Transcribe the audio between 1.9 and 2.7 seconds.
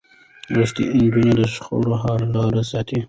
حل لارې